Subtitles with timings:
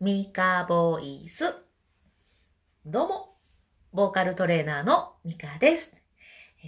[0.00, 1.56] ミカボイス。
[2.86, 3.34] どうも、
[3.92, 5.92] ボーカルトレーナーのミカです。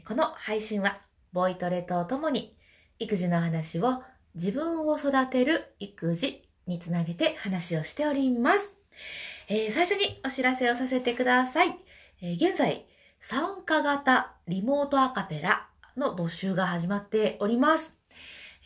[0.04, 1.00] この配信は、
[1.32, 2.56] ボイトレとともに、
[2.98, 4.02] 育児の話を
[4.34, 8.72] 自分を育てる育児につなげて話をしております。
[9.46, 11.78] えー最初にお知らせをさせてください。
[12.20, 12.84] えー現在、
[13.20, 17.94] 参加型リモートアカペラの募集が始まっております。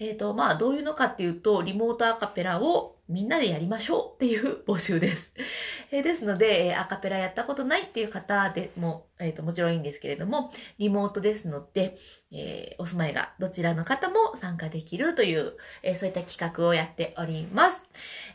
[0.00, 5.34] えっ、と、まあ、どういうのかっていうと、リモートアカペラをみんなでやりましょうっていう募集です。
[5.92, 11.98] えーですので、えーアカペラやったことないっていう方でも、えっ、と、もちろんいいんですけれども、リモートですので、
[12.32, 17.82] えーお住まいがどちらの方も参加できるという、えーそういった企画をやっております。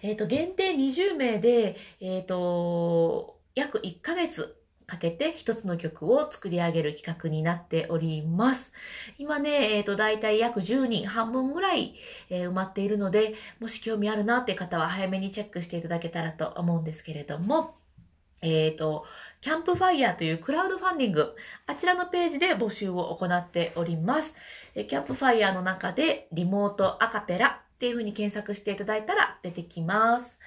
[0.03, 4.58] えっ、と、限定20名で、えっ、と、約1ヶ月
[4.89, 8.73] かけて一つの曲を作り上げる企画になっております。
[9.19, 11.95] 今ね、えっ、と、だいたい約10人、半分ぐらい、
[12.29, 17.75] えー埋まっているので、もし興味あるなって方は早めにチェックしていただけたらと思うんですけれども、
[18.41, 19.05] えっ、と、
[19.41, 21.35] キャンプファイヤーというクラウドファンディング、
[21.67, 24.33] あちらのページで募集を行っております。
[24.73, 30.39] えキャンプファイヤーの中でリモートアカペラっていう風に検索していただいたら出てきます。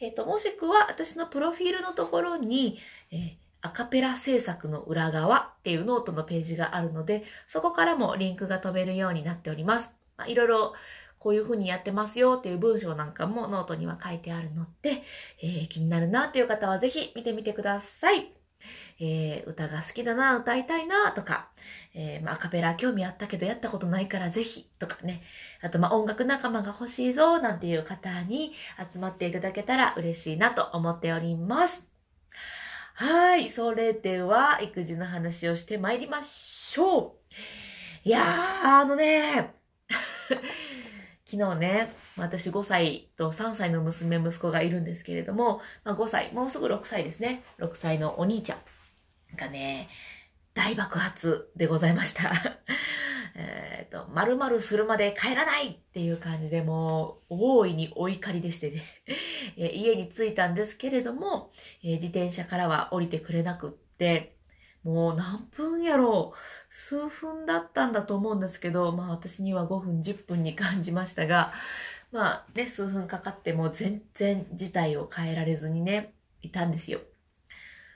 [0.00, 2.78] えっ、と、もしくは私のプロフィールのところに、
[3.10, 9.90] えーアカペラ制作の裏側っていうノートのページがあるので、そこからもリンクが飛べるようになっております。
[10.16, 10.74] まあ、いろいろ
[11.18, 15.02] こういう風にやってますよっていう文章なんかもノートには書いてあるので、
[15.42, 18.32] えー気になるなっていう方はぜひ見てみてください。
[18.98, 21.50] えー歌が好きだな、歌いたいなとか、
[21.94, 25.22] えーまあ、アカペラ興味あったけどやったことないからぜひとかね、
[25.60, 28.54] あとまあ音楽仲間が欲しいぞなんていう方に
[28.92, 31.89] 集まっていただけたら嬉しいなと思っております。
[33.00, 33.48] はい。
[33.48, 37.12] それでは、育児の話をしてまいりましょう。
[38.04, 39.54] いやー、あのね、
[41.24, 47.42] 昨日ね、私5歳と3歳の娘、息子がいるんですけれども、まあ、5歳、もうすぐ6歳ですね。
[47.56, 48.58] 6歳のお兄ちゃん
[49.34, 49.88] がね、
[50.52, 52.30] 大爆発でございました。
[53.34, 58.82] えっと、〇〇するまで帰らないっていう感じでもう、大いにお怒りでしてね、
[59.60, 61.52] え家に着いたんですけれども、
[61.84, 64.36] え自転車からは降りてくれなくって、
[64.82, 71.52] もう何分やろう、数分だったんだと思うんですけど、まあ私には5分、10分に感じましたが、
[72.12, 77.00] まあね、数分かかっても全然事態を変えられずにね、いたんですよ。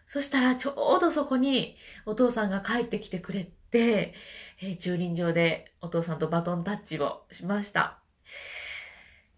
[0.07, 1.77] そしたらちょうどそこに
[2.07, 4.15] お父さんが帰ってきてくれて、
[4.61, 8.01] えー駐輪場でお父さんとバトンタッチをしました。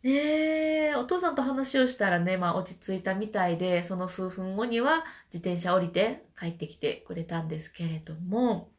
[0.06, 8.70] ねえ、お父さんと話をしたらね、まあ落ち着いたみたいで、その数分後には自転車降りて帰ってきてくれたんですけれども、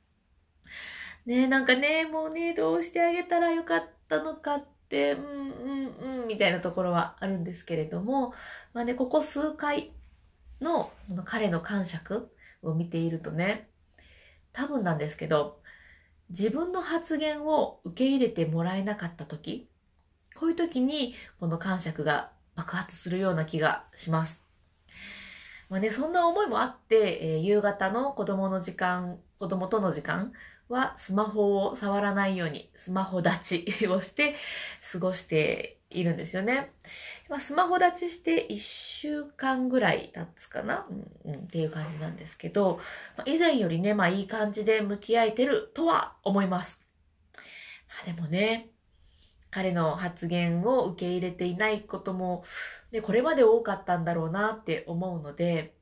[1.25, 8.33] ね、なんかね、もうね、どうしてあげたらよかったのかって、うんうんうん、みたいなところはあるんですけれども、
[8.73, 9.91] まあね、ここ数回
[10.61, 12.31] のの彼の感触
[12.63, 13.69] を見ているとね、
[14.53, 15.59] 多分なんですけど、
[16.29, 19.69] 自分の発言を受け入れてもらえなかった時、
[20.39, 24.41] こういう時にこの感触が爆発するような気がします。
[25.69, 30.31] まあね、そんな思いもあって、えー夕方の子供の時間、子供との時間
[30.69, 34.35] はスマホを触らないようにスマホ立ちをして
[34.91, 36.71] 過ごしているんですよね。
[37.29, 40.93] まあ、スマホ立ちして1週間ぐらい経つかな、う
[41.29, 42.79] んうん、っていう感じなんですけど、
[43.17, 46.81] まあ以前よりね、まあいい感じで向き合えてるとは思います。
[47.35, 47.41] ま
[48.03, 48.69] あ、でもね、
[49.50, 52.44] 彼の発言を受け入れていないことも、
[52.91, 55.75] ね、これまで多かったんだろうなって思うので、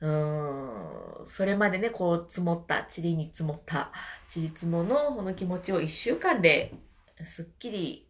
[0.00, 3.92] うーん、それまでね、こう積もった、塵に積もった、
[4.34, 6.74] 塵積ものこの気持ちを一週間で
[7.24, 8.08] すっきり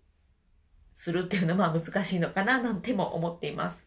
[0.94, 3.86] するっていうのは難しいのかななんても思っています。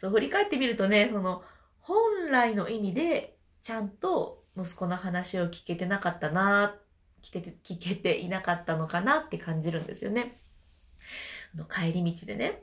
[0.00, 1.42] そう振り返ってみるとね、その
[1.80, 6.76] 本来の意味でちゃんと息子の話を聞けてなかったな、
[7.22, 10.40] 聞けて聞けていなかったのかなって感じるんですよね。
[11.54, 12.62] の帰り道でね、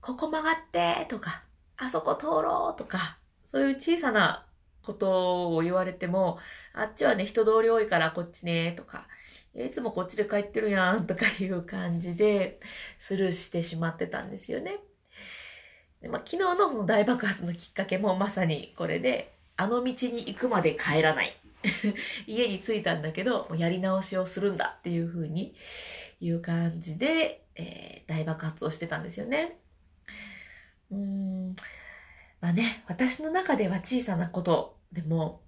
[0.00, 1.44] ここ曲がってとか、
[1.76, 4.46] あそこ通ろうとか、そういう小さな
[4.82, 6.38] ことを言われても、
[6.72, 9.06] あっちはね、人通り多いからこっちねとか、
[9.54, 12.60] いつもこっちで帰ってるやんとかいう感じで
[12.98, 14.78] スルーしてしまってたんですよね。
[16.00, 19.94] でまあ、昨日のの大爆発のきっかけもまさにこれで、あの道に
[20.26, 21.39] 行くまで帰らない。
[22.26, 25.54] 家に着いたんだけど、やり直しをするんだっていう風に
[26.20, 29.56] いう感じで、えー大爆発をしてたんですよね。
[30.90, 31.56] うーん。
[32.40, 35.42] まあね、私の中では小さなことでも、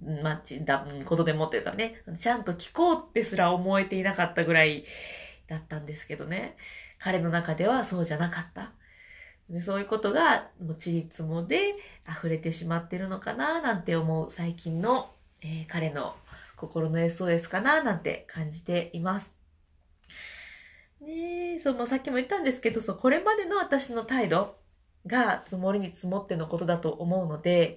[0.00, 4.84] まあ、ちだことでもというかね、ちゃんと聞こうってすら思えていなかったぐらい
[5.46, 6.56] だったんですけどね。
[6.98, 8.72] 彼の中ではそうじゃなかった。
[9.62, 11.74] そういうことが、もうちりつもで
[12.08, 15.13] 溢れてしまってるのかな、なんて思う最近の、
[15.44, 16.16] えー、彼の
[16.56, 19.34] 心の SOS かな、なんて感じています。
[21.00, 24.56] ねえ、そう、もうさっきも言ったんですけど、そう、これまでの私の態度
[25.06, 27.76] が積もりに積もってのことだと思うので、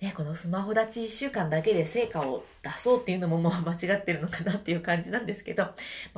[0.00, 5.74] ね、このスマホ立ち1週間だけで成果を出そうっていうのももう 間違ってるのかなっていう感じなんですけど、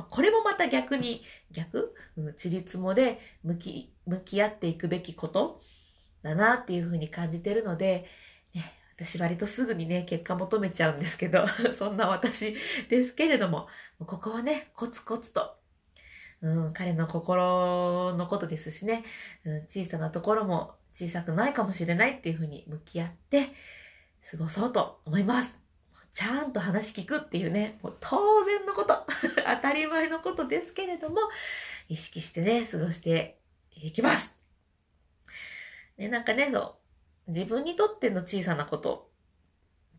[0.09, 1.93] これもまた逆に、逆？
[2.15, 5.61] うん、ちりつもで向き、向き合っていくべきこと？
[6.21, 8.05] だなっていうふうに感じてるので、
[9.03, 11.45] 私割とすぐにね、結果求めちゃうんですけど、
[11.75, 12.55] そんな私
[12.87, 13.67] ですけれども、
[13.99, 15.57] ここはね、コツコツと、
[16.41, 19.03] うん、彼の心のことですしね、
[19.43, 23.47] うん、小さなところも小さくないかもしれないっていうふうに向き合って
[24.29, 25.57] 過ごそうと思います。
[26.13, 31.21] ちゃんと話聞くっていうね、もう当然のこと、 当たり前のことですけれども、
[31.89, 33.39] 意識してね、過ごして
[33.71, 34.37] いきます。
[35.97, 36.80] ね、なんかね、そう、
[37.27, 39.09] 自分にとっての小さなこと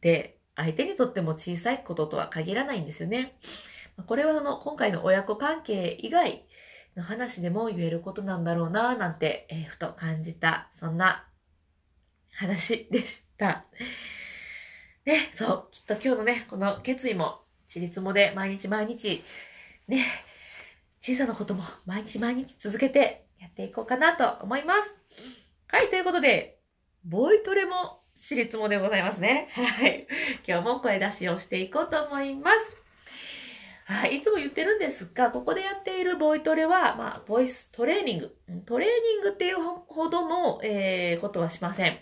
[0.01, 3.39] で、相手にとっても小さいこととは限らないんですよね。
[4.07, 6.47] これはあの、今回の親子関係以外
[6.97, 11.27] の話でも言えることなんだろうなぁなんて、えー、ふと感じた、そんな
[12.33, 13.65] 話でした。
[15.05, 19.25] ね、そう、きっと今日のね、この決意も、ちりつもで毎日毎日、
[19.89, 20.05] ね、
[21.01, 24.95] 小さなことも毎日毎日続けてやっていこうかなと思います。
[25.69, 26.59] はい、ということで、
[27.05, 29.49] ボイトレも私立もでございますね。
[29.53, 30.07] はい。
[30.47, 32.57] 今日も声出しをしていこうと思います。
[33.87, 38.37] はい、いつも言ってるんですが、ここでやっているボイトレは、まあ、ボイストレーニング。
[38.67, 39.57] トレーニングっていう
[39.89, 41.99] ほどの、えー、ことはしません。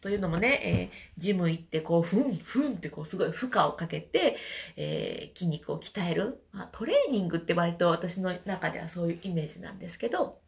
[0.00, 4.36] というのもね、えー、ジム行ってこう、ふん、ふんってこう、すごい負荷をかけて、
[4.76, 6.42] えー、筋肉を鍛える。
[6.50, 10.40] まあ、トレーニングって割と私の中ではそういうイメージなんですけど、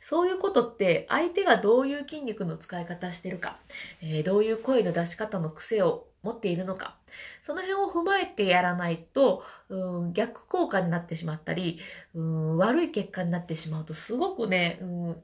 [0.00, 3.58] そういうことって相手がどういう筋肉の使い方してるか、
[4.00, 6.96] えー、どういう声の出し方の癖を持っているのか、
[7.44, 11.80] その辺を踏まえてやらないと、うん、逆効果になってしまったり、
[12.14, 15.16] うん、悪い結果になってしまうとすごくね、うん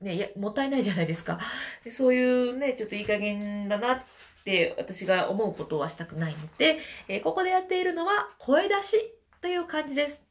[0.00, 1.40] ねい、や、もったいないじゃないですか。
[1.84, 4.02] でそういうね、ちょっといい加減だなっ
[4.44, 6.78] て私が思うことはしたくないので、
[7.08, 10.27] えー、ここでやっているのは声出しという感じです。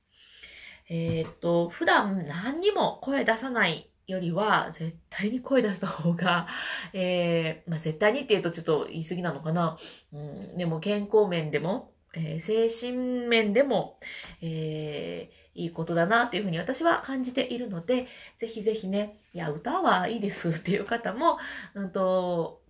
[0.90, 6.48] えー、っと、普段何にも声出さないよりは、絶対に声出した方が、
[6.94, 9.78] えー、まあ、絶対にって言うとちょっと言い過ぎなのかな。
[10.14, 14.00] うん、でも健康面でも、えー、精神面でも、
[14.42, 18.08] えー、いいことだなっていうふうに私は感じているので、
[18.40, 21.38] ぜひぜひね、いや、歌はいいですっていう方も、
[21.74, 22.62] うんと、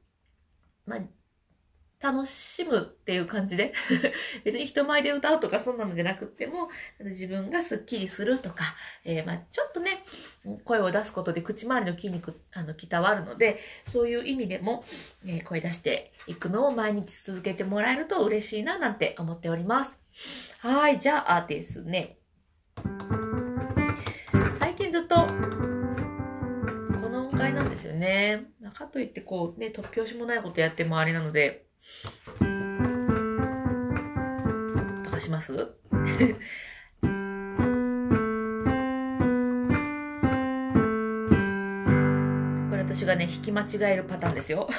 [0.85, 0.99] まあ、
[1.99, 3.73] 楽しむっていう感じで
[4.45, 10.05] 別に人前で歌うとかそんなのじゃなくても、自分がスッキリするとか、えー、まあちょっとね、
[10.63, 14.85] 声を出すことで口周りの筋肉、あの、鍛わるので、そういう意味でも、
[15.25, 19.97] えー、声出していくのを毎日続けてもらえると嬉しいななんて思っております。
[20.59, 22.19] はい、じゃあですね。
[24.59, 28.45] 最近ずっと、この音階なんですよね。
[28.77, 31.66] かといってこうね、突拍子もないことやってもあれなので、
[35.03, 35.53] とかします？
[42.69, 44.67] これ私がね、弾き間違えるパターンですよ。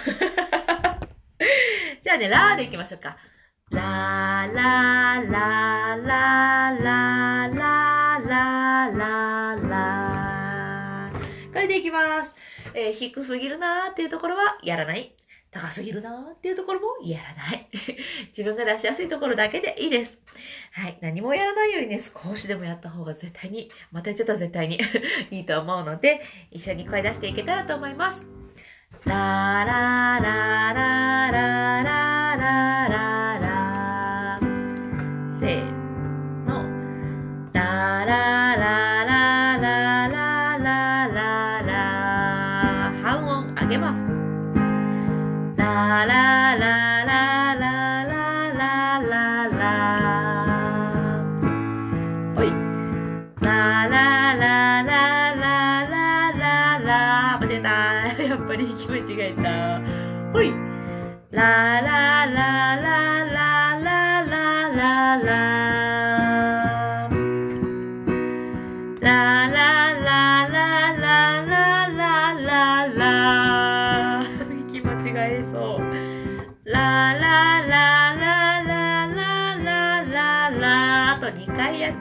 [2.02, 3.16] じゃあね、ラーでいきましょうか。
[3.70, 12.34] ラーラーラーラーラーラーラーラーラーこれでいきます。
[12.74, 15.14] えー、低すぎるなーっていうところはやらない。
[15.50, 17.68] 高すぎるなーっていうところもやらない。
[18.36, 20.18] 自分が出しやすいところだけでいいです。
[20.72, 20.98] はい。
[21.00, 24.78] 何もやらないよりね、少しでもやった方が絶対に、またやっちゃった絶対に
[25.30, 28.26] いいと思うので、一緒に声出していけたらと思います。
[29.04, 34.40] ラララララララララ
[35.40, 35.64] せー
[36.46, 36.62] の。
[37.52, 38.37] ラララ
[45.98, 49.58] ラララララララララ
[52.36, 52.46] ほい。
[53.42, 57.38] ララララララララ。
[57.40, 57.68] 間違えた。
[58.22, 59.80] やっぱり気持ちがいた。
[60.32, 60.52] ほい。
[61.32, 63.07] ラララララ。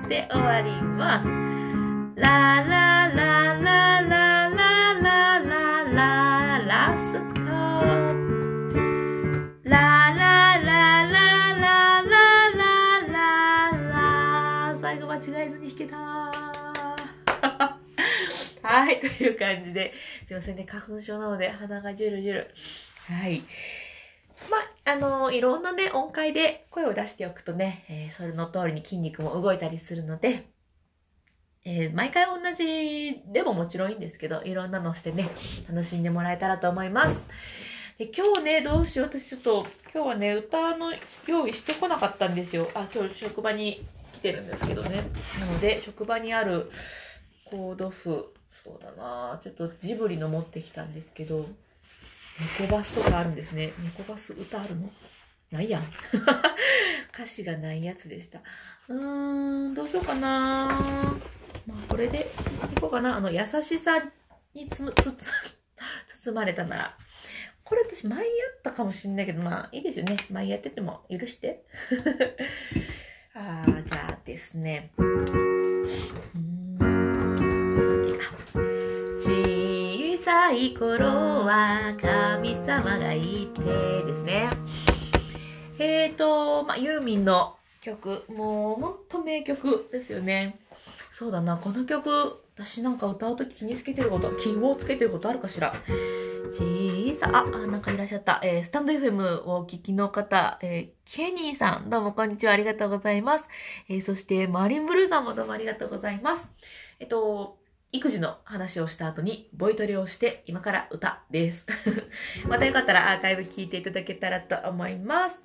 [0.07, 1.27] で終わります。
[1.27, 5.39] ララララララララ
[5.83, 7.21] ララスラ
[9.63, 9.79] ラ
[10.13, 12.63] ラララララ
[13.07, 13.21] ラ
[14.71, 15.97] ラ最後間違えずに弾けた
[18.63, 19.93] はい、という感じで。
[20.27, 22.53] すいませんね、花粉症なので鼻がジュルジュル。
[23.07, 23.43] はい。
[24.49, 30.45] まあ、あの、いろんなね、音階で声を出しておくとね、えー、それの通りに筋肉も動いたりするので、
[31.65, 35.29] えー、毎回同じでももちろんいいんですけど、いろんなのしてね、
[35.67, 37.25] 楽しんでもらえたらと思います。
[37.97, 39.07] で今日ね、どうしよう。
[39.07, 40.93] 私ちょっと、今日はね、歌の
[41.25, 42.69] 用意してこなかったんですよ。
[42.73, 45.03] あ、今日職場に来てるんですけどね。
[45.39, 46.71] なので、職場にある
[47.43, 51.47] コード譜、そうだなちょっとジブリの持ってきたんですけど、
[52.39, 53.73] 猫バスとかあるんですね。
[53.83, 54.89] 猫バス歌あるの？
[55.51, 55.83] ないやん。
[57.13, 58.39] 歌詞がないやつでした。
[58.89, 60.79] うーん、どうしようかな
[61.65, 62.27] まあ、これで
[62.75, 63.15] いこうかな。
[63.15, 64.03] あの、優しさ
[64.53, 65.25] につむ、つつ、
[66.25, 66.97] 包まれたなら。
[67.63, 68.25] これ私前や
[68.59, 70.17] ったかもしんないけど、まあいいですよね。
[70.29, 71.65] 前やってても許して。
[73.33, 74.91] あー、じゃあですね。
[74.97, 75.03] 小
[80.27, 81.05] さい頃
[81.45, 84.49] は神様がいてですね。
[85.79, 90.59] えーと、まあ、ユーミンの曲、もうほんと名曲ですよね。
[91.13, 95.73] そうだな、この曲、私なんか歌うとき気につけてること、気をつけてることあるかしら？
[96.51, 98.41] 小さ、あ、あ、なんかいらっしゃった。
[98.43, 103.45] えー、スタンド FM をお聞きの方、えー、ケニーさん、どうもこんにちは、ありがとうございます。
[103.87, 106.45] えー、そして、マリンブルーさんもどうもありがとうございます。
[106.99, 107.55] えっと、
[107.93, 111.65] 育児の話をした後に、ボイトレをして、今から歌です。
[112.47, 115.39] またよかったらアーカイブ聞いていただけたらと思います。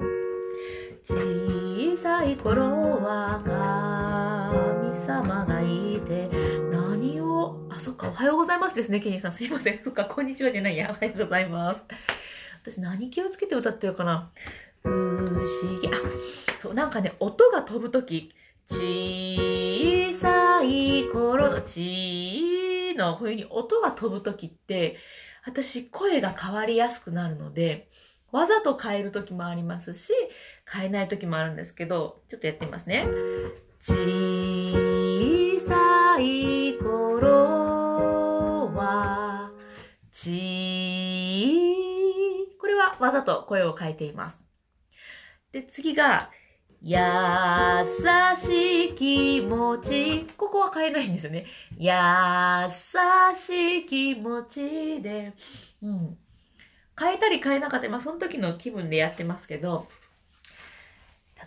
[1.04, 2.62] 小さい頃
[3.00, 3.40] は
[4.52, 6.28] 神様がいて、
[6.72, 9.32] 何を、あ、そっか、おはようございますですね、ケニーさん。
[9.32, 9.80] すいません。
[9.84, 10.90] そっか、こんにちはじゃないや。
[10.90, 11.80] おはようございます。
[12.64, 14.30] 私何気をつけて歌ってるかな
[14.82, 15.88] 不思議。
[15.88, 15.92] あ、
[16.61, 18.34] そう、なんかね、音が飛ぶとき、
[18.68, 24.97] 小さいい頃のちーの冬に音が飛ぶときって、
[25.45, 27.90] 私声が変わりやすくなるので、
[28.31, 30.12] わざと変えるときもありますし、
[30.71, 33.07] 変えないときもあるんですけど、ちょっとやってみますね。
[33.81, 33.95] 小
[35.61, 39.50] さい頃は、
[40.12, 41.02] ちー
[42.61, 44.40] これはわざと声を変えています。
[45.52, 46.31] で、次が、
[46.84, 46.98] 優
[48.36, 50.26] しい気持ち。
[50.36, 51.46] ここは変えないんですよね。
[51.78, 51.90] 優
[53.36, 53.48] し
[53.84, 55.32] い気持ちで。
[55.80, 56.18] うん。
[56.98, 59.86] 変えたり変えなかったり、まあその時の気分でやってますけど、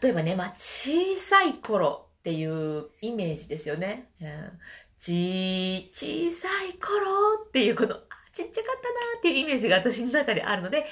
[0.01, 4.09] 例えばね、まあ小さい頃っていうイメージですよね。
[4.21, 4.59] うん、
[4.99, 7.99] ち、小さい頃っていうこと、あ、
[8.33, 10.85] ちっちゃかったなっていうイメージが私の中であるので、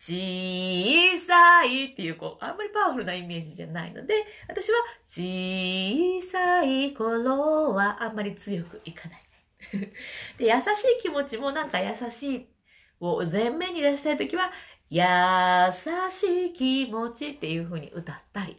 [0.00, 4.14] 小さいっていう、こう、あんまりパワフルなイメージじゃないので、
[4.48, 9.22] 私は小さい頃はあんまり強くいかない。
[10.38, 12.48] で、優しい気持ちもなんか優しい
[12.98, 14.50] を前面に出したいときは、
[14.88, 15.02] 優
[16.10, 18.56] しい気持ちっていう風に歌ったり。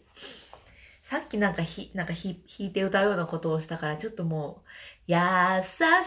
[1.11, 4.63] さっきなんかひ、なんかひ、弾いて歌うようなことをしたから、ちょっとも
[5.09, 5.17] う、優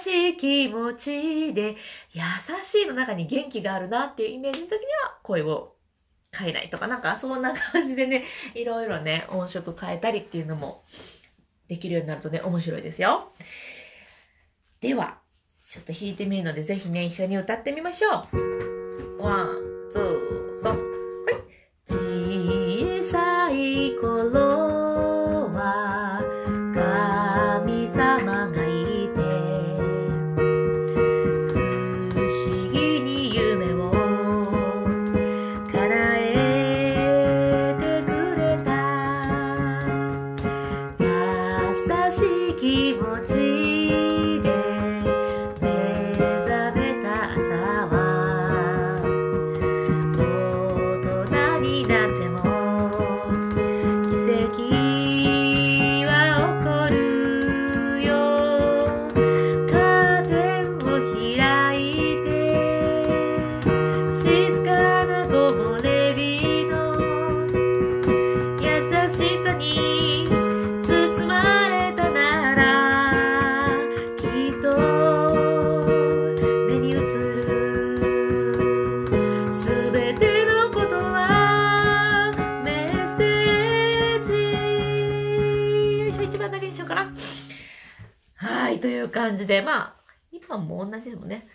[0.02, 1.76] しい気持ちで、
[2.14, 2.22] 優
[2.64, 5.74] しいの中に元気があるなっていうイメージの時には、声を
[6.32, 8.24] 変えないとか、なんかそんな感じでね、
[8.56, 10.86] いろいろね、音色変えたりっていうのも
[11.68, 13.30] できるようになるとね、面白いですよ。
[14.80, 15.18] では、
[15.68, 18.26] ちょっと弾いてみるので、ぜひね、一緒に歌ってみましょ
[19.18, 19.22] う。
[19.22, 20.93] one, two, さん。
[88.84, 89.94] という感じで、まあ、
[90.30, 91.48] 今も同じでもね。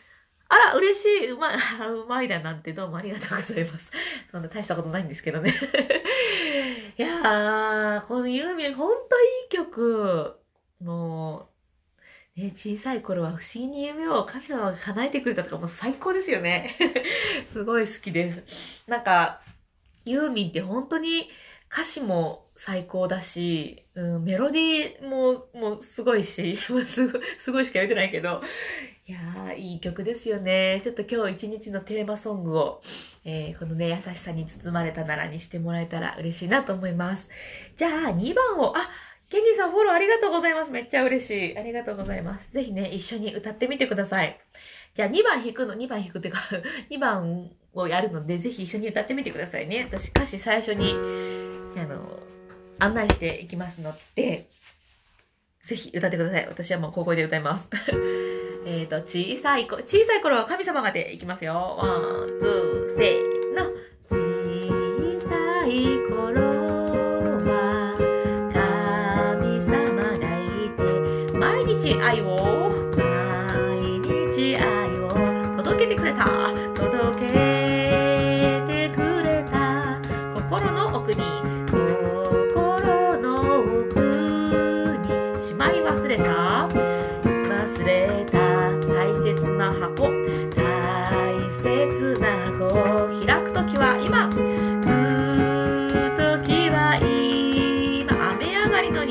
[0.48, 1.57] あら、嬉しい、うまい、
[1.93, 3.91] うまいだなんてどうもありがとうございます。
[4.31, 5.53] そんな大したことないんですけどね。
[6.98, 10.39] いやー、このユーミンほんといい曲。
[10.81, 11.51] も
[12.36, 16.75] う、ね、小さい頃は不思議に夢を神様が叶えてくれたとかも最高ですよね。
[17.45, 18.43] すごい好きです。
[18.88, 19.41] なんか、
[20.03, 21.29] ユーミンって本当に
[21.71, 28.44] 歌詞も最高だし、うん、メロディーも、もうすごいし、 すごい、すごいしか言ってないけど、
[29.08, 30.82] いやー、いい曲ですよね。
[30.84, 32.82] ちょっと今日一日のテーマソングを、
[33.24, 37.30] えー、このね、優しさに包まれたならにしてもらえたら嬉しいなと思います。
[37.78, 38.89] じゃあ、2番を、あ、
[39.30, 40.72] ケンディさんフォローありがとうございます。
[40.72, 41.58] めっちゃ嬉しい。
[41.58, 42.51] ありがとうございます。
[42.51, 44.38] ぜひね、一緒に歌ってみてください。
[44.96, 46.42] じゃあ2番弾くの、2番弾くってか
[46.92, 49.88] 2番をやるので、ぜひ一緒に歌ってみてくださいね。
[49.89, 50.92] 私歌詞最初に、
[51.78, 52.20] あの、
[52.79, 54.48] 案内していきますので、
[55.67, 56.48] ぜひ歌ってください。
[56.48, 57.67] 私はもう高校で歌います。
[58.65, 61.53] えっと、小さい子、小さい頃は神様がでいきますよ。
[61.53, 63.69] one, two, せーの。
[64.09, 66.49] 小さい頃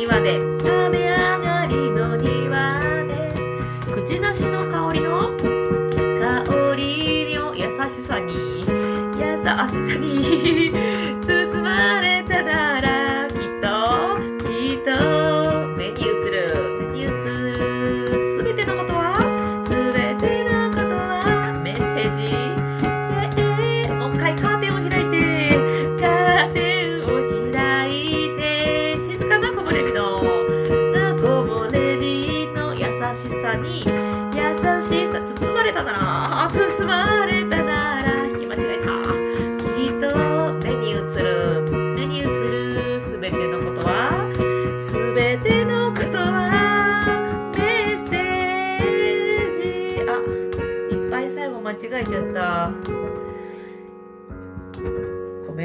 [0.08, 0.77] 上がりの庭で。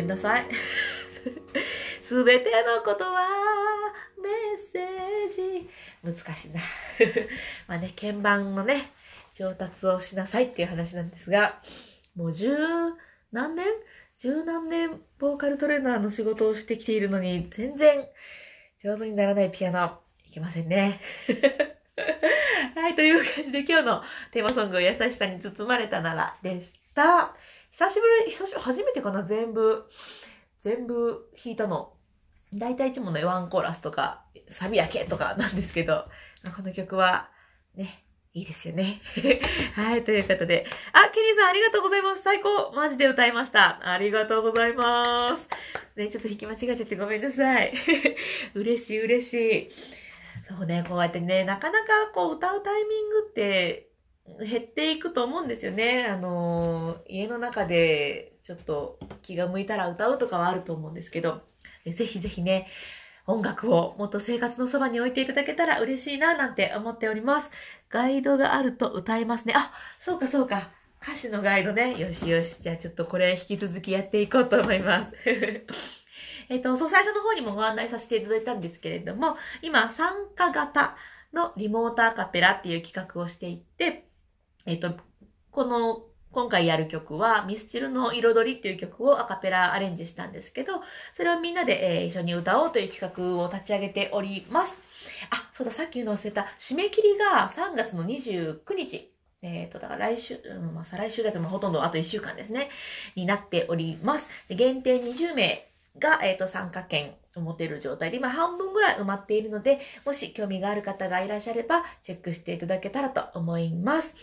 [0.04, 0.46] んなさい。
[2.04, 3.28] すべてのことは
[4.22, 5.70] メッセージ。
[6.04, 6.62] 難しいな。
[7.68, 8.92] まあね、鍵盤のね、
[9.34, 11.62] 上達をしなさいっていう話なんですが、
[12.16, 12.56] もう十
[13.32, 13.66] 何年？
[14.20, 18.08] 十何年ボーカルトレーナーの仕事をしてきているのに、全然
[18.82, 21.02] 上手にならないピアノ、いけませんね。
[22.76, 27.36] はい、という感じで今日のテーマソング、優しさに包まれたならでした。
[27.74, 29.90] 久しぶり、久しぶり、初めてかな、全部、
[30.60, 31.94] 全部弾いたの。
[32.54, 36.06] 大体いつものワンコーラスとか、サビだけとかなんですけど、
[36.56, 37.32] この曲は、
[37.76, 38.06] ね、
[38.36, 39.02] いいですよね。
[39.74, 40.68] はい、ということで。
[40.92, 42.22] あ、ケニーさんありがとうございます。
[42.22, 43.80] 最高マジで歌いました。
[43.82, 45.50] ありがとうございます。
[45.96, 47.74] ね、ちょっと弾き間違えちゃってごめんなさい。
[48.54, 49.72] 嬉しい嬉しい。
[50.48, 53.93] そうね、こうやってね、なかなかこう歌うタイミングって
[54.40, 56.06] 減っていくと思うんですよね。
[56.08, 61.42] あの、家の中でちょっと気が向いたら歌うとかはあると思うんですけど、
[61.86, 62.68] ぜひぜひね、
[63.26, 67.52] 音楽をもっと生活のそばに置いていただけたら嬉しいななんて思っております。
[67.90, 69.54] ガイドがあると歌えますね。
[69.56, 70.72] あ、そうかそうか。
[71.02, 71.98] 歌詞のガイドね。
[71.98, 72.62] よしよし。
[72.62, 75.12] じゃあちょっとこれ引き続きやっていこうと思います。
[76.50, 80.96] えっと、そう、最初の方にもご案内させていただいたんですけれども、今、参加型
[81.34, 84.08] のリモートアカペラっていう企画をしていて、
[84.66, 84.96] えっと、
[85.52, 90.82] この今回やる曲は、ミスチルの彩りっていう曲をアカペラアレンジしたんですけど、
[91.16, 94.80] それをみんなで、えー、一緒に歌おうという企画を立ち上げております。
[95.30, 96.48] あ、そうだ、さっき言うの忘れた。
[96.58, 99.14] 締め切りが3月の29日。
[99.44, 102.70] えっ、ー、と、だから来週、うん、まあ、再来週だと、まあ、ほとんどあと1週間ですね。
[103.16, 104.28] になっております。
[104.50, 114.16] 限定20名が、えっ、ー、と、参加券を持てる状態で、今半分ぐらい埋まっているので、もし興味がある方がいらっしゃれば、チェックしていただけたらと思います。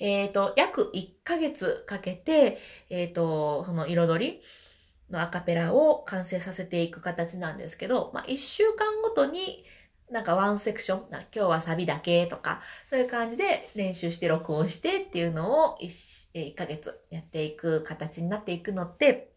[0.00, 2.58] えっ、ー、と、約1ヶ月かけて、
[2.90, 4.42] えっ、ー、と、その彩り
[5.10, 9.64] のアカペラを完成させていく形なんですけど、まあ、1週間ごとに
[10.10, 19.32] なんかワンセクション、今日はサビだけとか、そういう感じで練習して録音してっていうのを 1, 1ヶ月やっていく形になっていくので、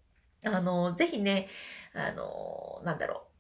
[0.45, 1.49] あの、ぜひね、
[1.93, 3.30] あの、なんだろう、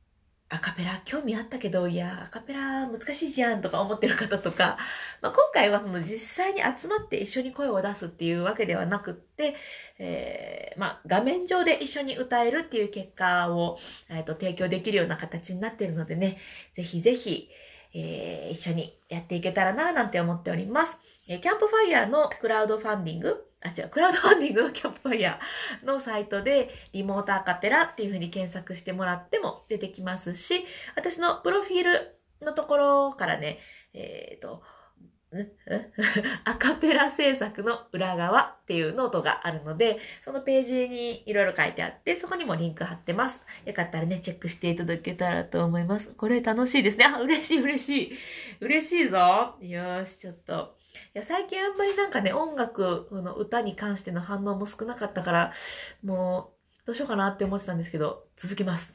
[0.53, 4.77] アカペラ興味あったけど、いや、アカペラ難しいじゃんとか思ってる方とか、
[5.21, 9.55] まあ、今回はその実際に集まって一緒に声を出すっていうわけではなくって、
[9.97, 16.37] えー、まあ、画面上で一緒に歌えるっていう結果を、えーと、提供できるような形になってるのでね、
[16.75, 17.47] ぜひぜひ、
[17.93, 20.97] えー、一緒にやっていけたらな、なんて思っております。
[21.27, 33.59] え、キャンプファイヤーのクラウドファンディング、あ、違う、クラウドファンディングのキャンプファイヤーのサイトで、リモートアカペラっていう風に検索してもらっても出てきますし、私のプロフィールのところからね、
[33.93, 34.63] えっ、ー、と、
[36.43, 43.45] アカ ペラ制作の裏側っていうノートがあるので、そのページにいろいろ書いてあって、そこにもリンク貼ってます。
[43.65, 46.09] よかったらね、チェックしていただけたらと思います。
[46.09, 47.05] これ楽しいですね。
[47.05, 48.17] あ、嬉しい嬉しい。
[48.59, 49.55] 嬉しいぞ。
[49.61, 50.80] よし、ちょっと。
[51.13, 55.53] いや、最近あんまりなんかね、音楽の歌に関しての反応も少なかったから、
[56.03, 58.93] もう、どうしようかなって思ってたんですけど、続けます。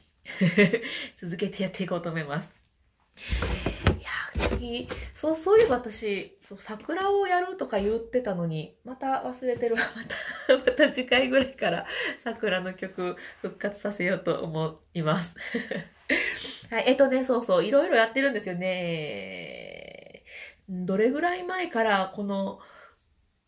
[1.19, 2.53] 続けてやっていこうと思います。
[3.97, 9.81] いや次、そう、そういえば私、桜をやるとか言ってたのに、また忘れてるわ。
[10.47, 11.85] また、また次回ぐらいから
[12.23, 15.35] 桜の曲復活させようと思います。
[16.69, 19.66] はい、えっとね、そうそう、いろいろやってるんですよね。
[20.69, 22.59] どれぐらい前からこの、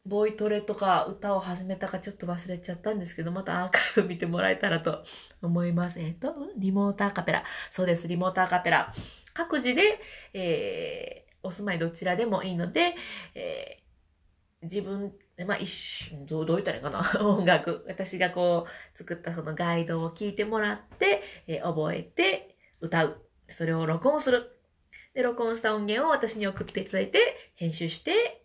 [0.06, 5.04] ボイトレとか歌を始めたかちょっと忘れちゃったんですけど、またアーカイブ見てもらえたらと
[5.42, 6.00] 思います。
[6.00, 7.44] えっと、リモートアカペラ。
[7.72, 8.94] そうです、リモートアカペラ。
[9.34, 10.00] 各自で、
[10.34, 12.96] えー、お住まいどちらでもいいので、
[13.36, 15.14] えー、自分、
[15.46, 17.86] まあ、一瞬、どう、どう言ったらいいかな 音楽。
[17.88, 23.26] 私がこう、作ったそのガイドを聞いてもらって、えー、覚えて、歌う。
[23.50, 24.59] それを録音する。
[25.20, 27.20] で、録音した音源を私に送っていただいて、
[27.56, 28.42] 編集して、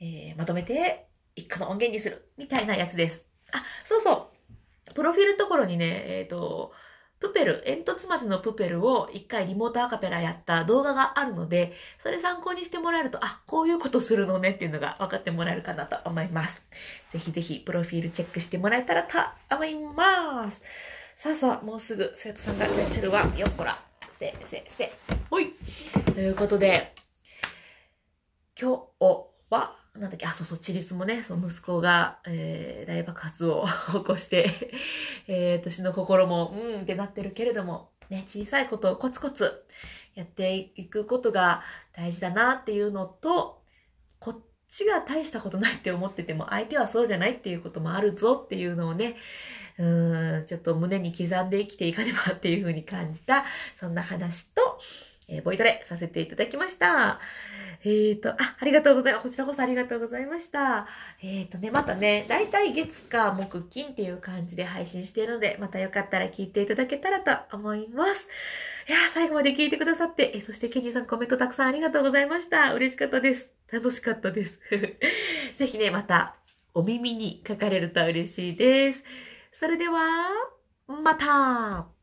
[0.00, 2.32] えー、まとめて、一個の音源にする。
[2.36, 3.24] みたいなやつです。
[3.52, 4.32] あ、そうそ
[4.90, 4.94] う。
[4.94, 6.72] プロフィールところにね、えっ、ー、と、
[7.20, 16.62] プペル、煙突町のプペルを一回リモートアカペラやった動画があるので、それ参考にしてもらえると、あ、こういうことするのねっていうのが分かってもらえるかなと思います。
[17.12, 19.18] ぜひぜひ、プロフィールチェックしてもらえたらと
[19.54, 20.60] 思います。
[21.14, 23.24] さあさあ、もうすぐ生徒さんがいらっしゃるわ。
[23.36, 23.87] よっこら。
[24.18, 24.92] せ、せ、せ。
[25.30, 25.52] ほい。
[26.12, 26.92] ということで、
[28.60, 29.14] 今日
[29.48, 34.72] は、なんだっけ、あ、そうそう、チリスもね、その息子が、えー、大爆発を 起こして
[35.28, 39.64] えー、私の心も、うんってなってるけれども、ね、小さいことをコツコツ
[40.16, 43.62] やっていくことが大事だなっていうのと、
[44.18, 49.14] こっちが大したことないって思ってても、相手はそうじゃないっていうこともあるぞっていうのをね、
[49.78, 53.44] うーん、ちょっと胸に刻んで生きていかねばっていうふうに感じた、
[53.78, 54.80] そんな話と、
[55.28, 57.20] えー、ボイトレさせていただきました。
[57.84, 59.22] えーと、あ、ありがとうございます。
[59.22, 60.88] こちらこそありがとうございました。
[61.22, 68.26] えーとね、またね、だいたい月か木金っていう感じで配信しているので、またよかったら聞いていただけたらと思います。
[68.88, 72.72] いや、最後まで聞いてくださって、えそしてケニーさんコメントたくさんありがとうございました。
[72.74, 73.48] 嬉しかったです。
[73.70, 74.58] 楽しかったです。
[75.58, 76.34] ぜひね、また
[76.74, 79.04] お耳にかかれると嬉しいです。
[79.52, 80.30] それでは、
[80.86, 81.97] また。